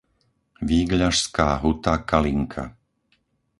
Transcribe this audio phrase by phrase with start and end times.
[0.69, 2.63] Vígľašská Huta-Kalinka